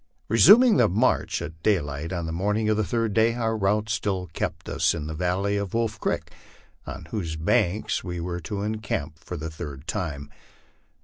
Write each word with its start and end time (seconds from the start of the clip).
Resum 0.31 0.65
ing 0.65 0.77
the 0.77 0.89
march 0.89 1.43
at 1.43 1.61
daylight 1.61 2.11
on 2.11 2.25
the 2.25 2.31
morning 2.31 2.67
of 2.69 2.75
the 2.75 2.83
third 2.83 3.13
day, 3.13 3.35
our 3.35 3.55
route 3.55 3.87
still 3.87 4.25
kept 4.33 4.67
us 4.67 4.95
in 4.95 5.05
the 5.05 5.13
valley 5.13 5.57
of 5.57 5.75
Wolf 5.75 5.99
creek, 5.99 6.31
on 6.87 7.05
whose 7.11 7.35
banks 7.35 8.03
we 8.03 8.19
were 8.19 8.39
to 8.39 8.63
encamp 8.63 9.19
for 9.19 9.37
the 9.37 9.45
LIFE 9.45 9.59
ON 9.59 9.59
THE 9.59 9.59
PLAINS. 9.59 9.61
149 9.61 9.77
third 10.25 10.27
time. 10.27 10.31